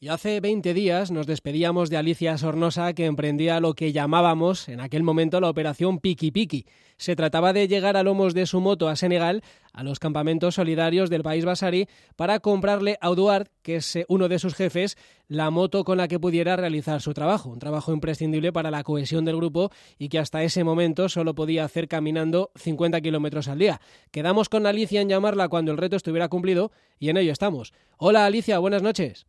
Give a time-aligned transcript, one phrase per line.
[0.00, 4.78] Y hace 20 días nos despedíamos de Alicia Sornosa, que emprendía lo que llamábamos en
[4.78, 6.66] aquel momento la operación Piki Piki.
[6.98, 9.42] Se trataba de llegar a lomos de su moto a Senegal,
[9.72, 14.28] a los campamentos solidarios del país Basari, para comprarle a Eduard, que es eh, uno
[14.28, 17.50] de sus jefes, la moto con la que pudiera realizar su trabajo.
[17.50, 21.64] Un trabajo imprescindible para la cohesión del grupo y que hasta ese momento solo podía
[21.64, 23.80] hacer caminando 50 kilómetros al día.
[24.12, 26.70] Quedamos con Alicia en llamarla cuando el reto estuviera cumplido
[27.00, 27.72] y en ello estamos.
[27.96, 29.26] Hola Alicia, buenas noches.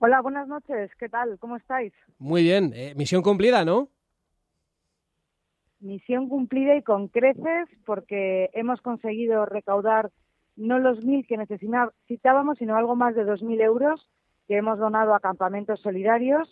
[0.00, 0.92] Hola, buenas noches.
[0.96, 1.40] ¿Qué tal?
[1.40, 1.92] ¿Cómo estáis?
[2.20, 2.72] Muy bien.
[2.72, 3.88] Eh, misión cumplida, ¿no?
[5.80, 10.10] Misión cumplida y con creces porque hemos conseguido recaudar
[10.54, 14.08] no los mil que necesitábamos, sino algo más de dos mil euros
[14.46, 16.48] que hemos donado a campamentos solidarios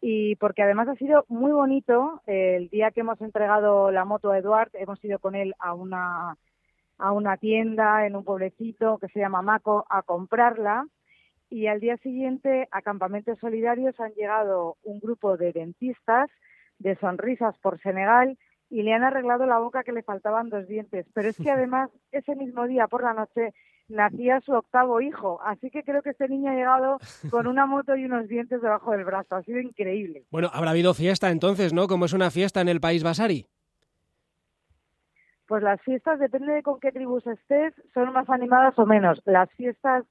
[0.00, 4.38] y porque además ha sido muy bonito el día que hemos entregado la moto a
[4.38, 6.36] Eduard, hemos ido con él a una
[6.98, 10.86] a una tienda en un pueblecito que se llama Maco a comprarla
[11.50, 16.30] y al día siguiente a Campamentos Solidarios han llegado un grupo de dentistas
[16.78, 18.38] de sonrisas por Senegal
[18.70, 21.06] y le han arreglado la boca que le faltaban dos dientes.
[21.14, 23.54] Pero es que además ese mismo día por la noche
[23.88, 26.98] nacía su octavo hijo, así que creo que este niño ha llegado
[27.30, 29.36] con una moto y unos dientes debajo del brazo.
[29.36, 30.24] Ha sido increíble.
[30.30, 31.88] Bueno, habrá habido fiesta entonces, ¿no?
[31.88, 33.46] Como es una fiesta en el país Basari.
[35.46, 39.22] Pues las fiestas, depende de con qué tribus estés, son más animadas o menos.
[39.24, 40.04] Las fiestas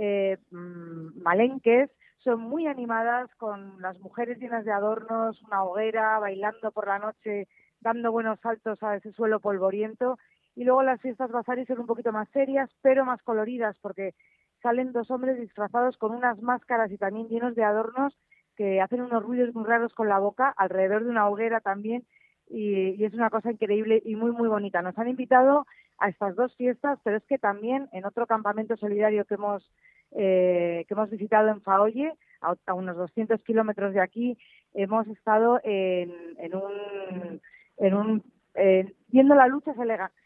[0.00, 6.70] eh, mm, malenques son muy animadas con las mujeres llenas de adornos, una hoguera, bailando
[6.72, 7.48] por la noche,
[7.80, 10.18] dando buenos saltos a ese suelo polvoriento.
[10.54, 14.14] Y luego las fiestas basaris son un poquito más serias, pero más coloridas, porque
[14.62, 18.16] salen dos hombres disfrazados con unas máscaras y también llenos de adornos
[18.56, 22.04] que hacen unos ruidos muy raros con la boca, alrededor de una hoguera también,
[22.48, 24.82] y, y, es una cosa increíble y muy, muy bonita.
[24.82, 25.66] Nos han invitado
[25.98, 29.70] a estas dos fiestas, pero es que también en otro campamento solidario que hemos,
[30.12, 34.38] eh, que hemos visitado en Faoye, a, unos 200 kilómetros de aquí,
[34.74, 37.40] hemos estado en, en un,
[37.78, 38.22] en un
[38.54, 39.72] eh, viendo la lucha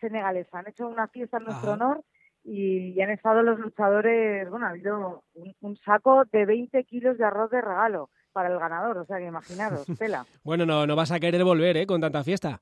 [0.01, 0.59] senegalesa.
[0.59, 2.03] Han hecho una fiesta en nuestro honor
[2.45, 7.25] y, han estado los luchadores, bueno, ha habido un, un saco de 20 kilos de
[7.25, 10.25] arroz de regalo para el ganador, o sea que imaginaros, tela.
[10.43, 11.87] bueno, no, no vas a querer volver, ¿eh?
[11.87, 12.59] Con tanta fiesta.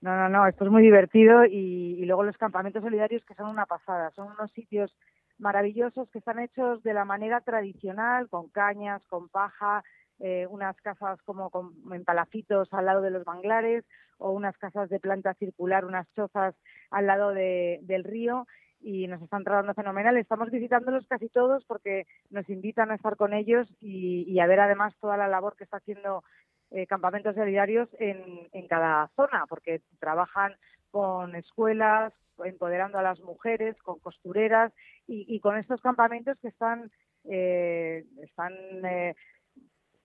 [0.00, 3.66] No, no, no, esto es muy divertido y, luego los campamentos solidarios que son una
[3.66, 4.96] pasada, son unos sitios
[5.42, 9.82] maravillosos que están hechos de la manera tradicional, con cañas, con paja,
[10.20, 13.84] eh, unas casas como con, en palafitos al lado de los manglares
[14.18, 16.54] o unas casas de planta circular, unas chozas
[16.90, 18.46] al lado del río
[18.80, 20.16] y nos están tratando fenomenal.
[20.16, 24.94] Estamos visitándolos casi todos porque nos invitan a estar con ellos y, a ver además
[25.00, 26.22] toda la labor que está haciendo
[26.70, 30.54] eh, campamentos solidarios en cada zona, porque trabajan
[30.92, 32.12] con escuelas,
[32.44, 34.72] empoderando a las mujeres, con costureras
[35.06, 36.90] y, con estos campamentos que están,
[37.24, 38.52] eh, están
[38.84, 39.14] eh,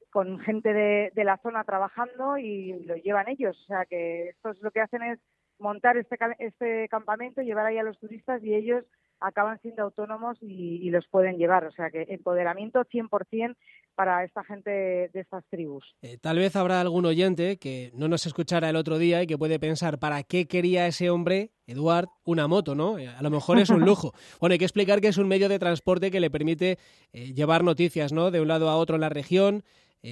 [0.10, 3.60] con gente de, la zona trabajando y lo llevan ellos.
[3.64, 5.20] O sea que esto es lo que hacen es
[5.60, 8.86] montar este, este campamento, llevar ahí a los turistas y ellos
[9.20, 11.66] acaban siendo autónomos y, los pueden llevar.
[11.66, 13.56] O sea que empoderamiento 100%
[13.96, 15.84] para esta gente de estas tribus.
[16.04, 19.38] Eh, tal vez habrá algún oyente que no nos escuchara el otro día y que
[19.38, 22.76] puede pensar, ¿para qué quería ese hombre, Eduard, una moto?
[22.76, 23.00] ¿no?
[23.00, 24.14] Eh, a lo mejor es un lujo.
[24.40, 26.78] bueno, hay que explicar que es un medio de transporte que le permite
[27.12, 28.30] eh, llevar noticias ¿no?
[28.30, 29.64] de un lado a otro en la región,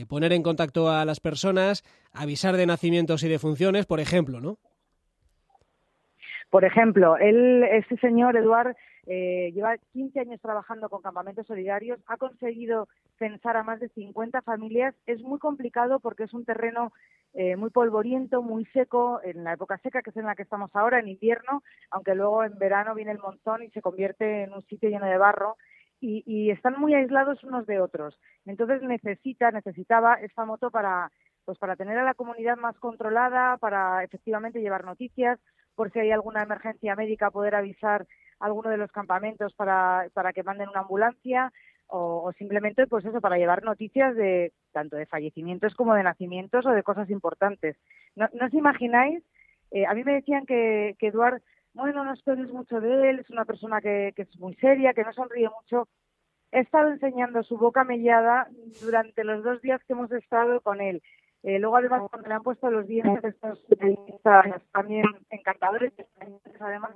[0.09, 4.57] poner en contacto a las personas, avisar de nacimientos y de funciones, por ejemplo, ¿no?
[6.49, 8.75] Por ejemplo, él, este señor, Eduard,
[9.07, 12.87] eh, lleva 15 años trabajando con campamentos solidarios, ha conseguido
[13.19, 14.95] censar a más de 50 familias.
[15.05, 16.91] Es muy complicado porque es un terreno
[17.33, 20.71] eh, muy polvoriento, muy seco, en la época seca, que es en la que estamos
[20.73, 24.65] ahora, en invierno, aunque luego en verano viene el montón y se convierte en un
[24.67, 25.57] sitio lleno de barro.
[26.01, 28.19] Y, y están muy aislados unos de otros.
[28.45, 31.09] Entonces necesita, necesitaba esta moto para,
[31.45, 35.39] pues para tener a la comunidad más controlada, para efectivamente llevar noticias,
[35.75, 38.07] por si hay alguna emergencia médica, poder avisar
[38.39, 41.51] alguno de los campamentos para, para que manden una ambulancia
[41.87, 46.71] o, simplemente pues eso para llevar noticias de tanto de fallecimientos como de nacimientos o
[46.71, 47.77] de cosas importantes.
[48.15, 49.23] No, os imagináis,
[49.71, 51.41] eh, a mí me decían que, que Eduard,
[51.73, 55.03] bueno, no esperes mucho de él, es una persona que, que es muy seria, que
[55.03, 55.87] no sonríe mucho.
[56.51, 58.47] He estado enseñando su boca mellada
[58.81, 61.01] durante los dos días que hemos estado con él.
[61.43, 63.63] Eh, luego, además, cuando le han puesto los dientes, estos
[64.71, 65.93] también encantadores,
[66.59, 66.91] además,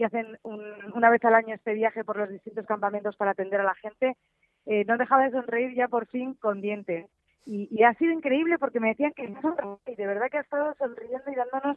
[0.00, 3.64] que hacen una vez al año este viaje por los distintos campamentos para atender a
[3.64, 4.16] la gente,
[4.64, 7.04] eh, no dejaba de sonreír ya por fin con dientes.
[7.44, 11.30] Y, ha sido increíble porque me decían que y de verdad que ha estado sonriendo
[11.30, 11.76] y dándonos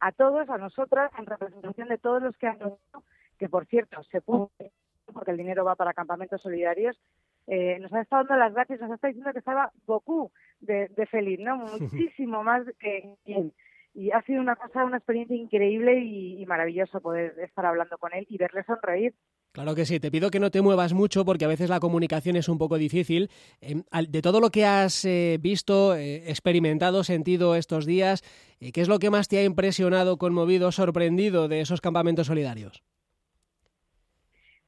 [0.00, 2.58] a todos, a nosotras, en representación de todos los que han
[3.38, 4.50] que por cierto, se puso
[5.10, 7.00] porque el dinero va para campamentos solidarios,
[7.46, 10.30] eh, nos ha estado dando las gracias, nos está diciendo que estaba Goku
[10.60, 11.56] de, feliz, ¿no?
[11.80, 13.16] Muchísimo más que
[13.94, 18.14] y ha sido una cosa, una experiencia increíble y, y, maravilloso poder estar hablando con
[18.14, 19.14] él y verle sonreír.
[19.52, 22.36] Claro que sí, te pido que no te muevas mucho porque a veces la comunicación
[22.36, 23.28] es un poco difícil.
[23.60, 28.22] Em, de todo lo que has eh, visto, eh, experimentado, sentido estos días,
[28.60, 32.82] eh, ¿qué es lo que más te ha impresionado, conmovido, sorprendido de esos campamentos solidarios?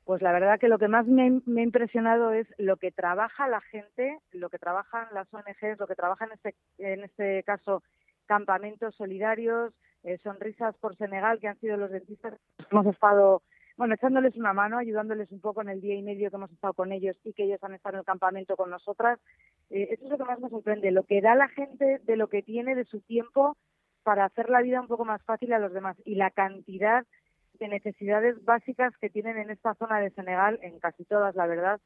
[0.04, 3.62] Pues la verdad que lo que más me, ha impresionado es lo que trabaja la
[3.62, 7.82] gente, lo que trabajan las ONGs, lo que trabajan en este, en este caso
[8.26, 9.72] campamentos solidarios,
[10.22, 13.42] sonrisas por Senegal, que han sido los dentistas que hemos estado
[13.76, 16.74] bueno, echándoles una mano, ayudándoles un poco en el día y medio que hemos estado
[16.74, 19.18] con ellos y que ellos han estado en el campamento con nosotras.
[19.70, 22.28] Eh, eso es lo que más me sorprende, lo que da la gente de lo
[22.28, 23.56] que tiene de su tiempo
[24.04, 27.04] para hacer la vida un poco más fácil a los demás y la cantidad
[27.54, 31.80] de necesidades básicas que tienen en esta zona de Senegal, en casi todas, la verdad,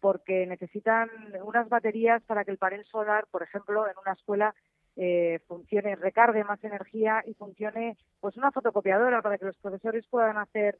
[0.00, 1.08] porque necesitan
[1.42, 4.54] unas baterías para que el panel solar, por ejemplo, en una escuela
[4.96, 10.36] eh, funcione, recargue más energía y funcione pues una fotocopiadora para que los profesores puedan
[10.36, 10.78] hacer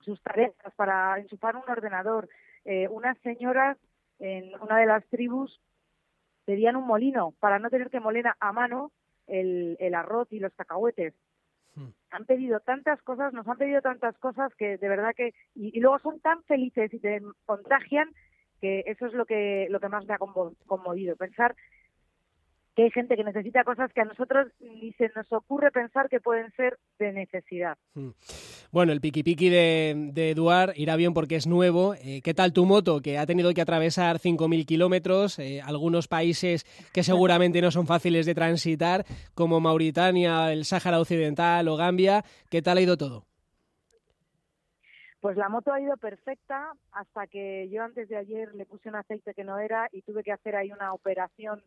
[0.00, 2.28] sus tareas para enchufar un ordenador.
[2.64, 3.76] Eh, unas señoras
[4.18, 5.60] en una de las tribus
[6.44, 8.92] pedían un molino para no tener que moler a mano
[9.26, 11.14] el, el arroz y los cacahuetes.
[11.74, 11.90] Hmm.
[12.10, 15.80] Han pedido tantas cosas, nos han pedido tantas cosas que de verdad que y, y,
[15.80, 18.10] luego son tan felices y te contagian
[18.60, 21.54] que eso es lo que lo que más me ha conmovido pensar
[22.74, 26.20] que hay gente que necesita cosas que a nosotros ni se nos ocurre pensar que
[26.20, 27.76] pueden ser de necesidad.
[27.94, 28.10] Hmm.
[28.70, 31.94] Bueno, el piqui piqui de, de Eduard irá bien porque es nuevo.
[31.94, 33.00] Eh, ¿Qué tal tu moto?
[33.00, 38.26] Que ha tenido que atravesar 5.000 kilómetros, eh, algunos países que seguramente no son fáciles
[38.26, 42.22] de transitar, como Mauritania, el Sáhara Occidental o Gambia.
[42.48, 43.24] ¿Qué tal ha ido todo?
[45.20, 48.96] Pues la moto ha ido perfecta hasta que yo antes de ayer le puse un
[48.96, 51.62] aceite que no era y tuve que hacer ahí una operación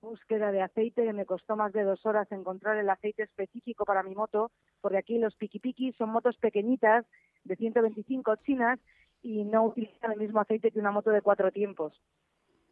[0.00, 4.02] búsqueda de aceite que me costó más de dos horas encontrar el aceite específico para
[4.02, 4.50] mi moto,
[4.80, 7.04] porque aquí los piqui son motos pequeñitas
[7.44, 8.78] de 125 chinas
[9.22, 11.92] y no utilizan el mismo aceite que una moto de cuatro tiempos.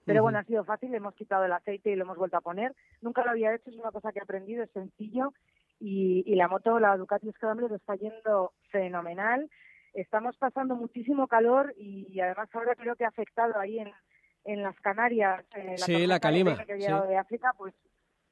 [0.05, 2.75] Pero bueno, ha sido fácil, hemos quitado el aceite y lo hemos vuelto a poner.
[3.01, 5.33] Nunca lo había hecho, es una cosa que he aprendido, es sencillo.
[5.81, 9.51] Y, y la moto, la Ducati Scrambler, está yendo fenomenal.
[9.95, 13.91] Estamos pasando muchísimo calor y además ahora creo que ha afectado ahí en,
[14.47, 17.75] en las Canarias, eh, la sí, la calima, que ha llegado de África, pues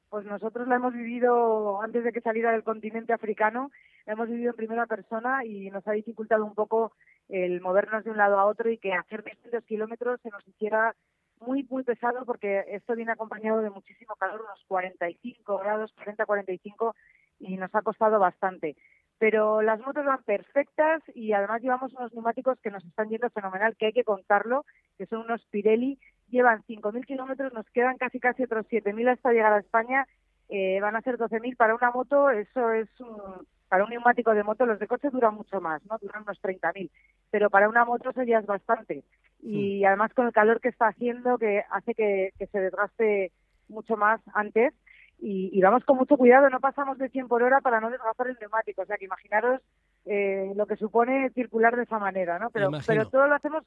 [0.09, 3.71] pues nosotros la hemos vivido antes de que saliera del continente africano,
[4.05, 6.93] la hemos vivido en primera persona y nos ha dificultado un poco
[7.27, 10.95] el movernos de un lado a otro y que hacer 200 kilómetros se nos hiciera
[11.41, 16.93] muy, muy pesado porque esto viene acompañado de muchísimo calor, unos 45 grados, 40-45
[17.39, 18.77] y nos ha costado bastante
[19.17, 23.75] pero las motos van perfectas y además llevamos unos neumáticos que nos están yendo fenomenal,
[23.77, 24.65] que hay que contarlo,
[24.97, 29.53] que son unos Pirelli, llevan 5.000 kilómetros, nos quedan casi casi otros 7.000 hasta llegar
[29.53, 30.05] a España,
[30.49, 34.43] eh, van a ser 12.000 para una moto, eso es un, para un neumático de
[34.43, 35.97] moto, los de coche duran mucho más, ¿no?
[35.97, 36.91] Duran unos 30.000,
[37.31, 39.03] pero para una moto eso ya es bastante.
[39.41, 39.87] Y mm.
[39.87, 43.31] además con el calor que está haciendo, que hace que se desgaste
[43.69, 44.73] mucho más antes,
[45.19, 48.37] y, vamos con mucho cuidado, no pasamos de 100 por hora para no desgastar el
[48.39, 49.61] neumático, o sea que imaginaros
[50.05, 52.49] eh, lo que supone circular de esa manera, ¿no?
[52.51, 53.63] Pero, pero todo lo hacemos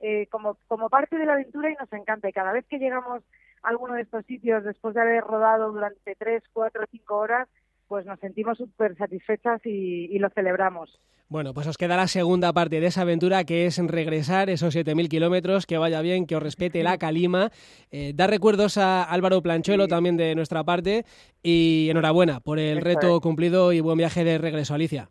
[0.00, 2.28] eh, como, como parte de la aventura y nos encanta.
[2.28, 3.22] Y cada vez que llegamos
[3.62, 7.48] a alguno de estos sitios después de haber rodado durante 3, 4, 5 horas,
[7.92, 10.98] pues nos sentimos súper satisfechas y, lo celebramos.
[11.28, 15.10] Bueno, pues os queda la segunda parte de esa aventura, que es regresar esos 7.000
[15.10, 17.50] kilómetros, que vaya bien, que os respete la calima.
[17.90, 21.04] Eh, dar recuerdos a Álvaro Planchuelo también de nuestra parte
[21.42, 25.10] y enhorabuena por el reto cumplido y buen viaje de regreso, Alicia.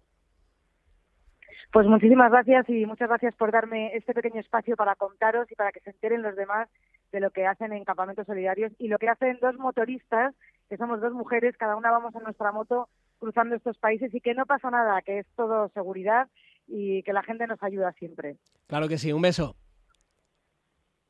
[1.71, 5.71] Pues muchísimas gracias y muchas gracias por darme este pequeño espacio para contaros y para
[5.71, 6.67] que se enteren los demás
[7.11, 10.33] de lo que hacen en campamentos solidarios y lo que hacen dos motoristas
[10.71, 12.87] que somos dos mujeres, cada una vamos en nuestra moto
[13.19, 16.29] cruzando estos países y que no pasa nada, que es todo seguridad
[16.65, 18.37] y que la gente nos ayuda siempre.
[18.67, 19.57] Claro que sí, un beso.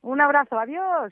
[0.01, 1.09] Un abrazo, adiós.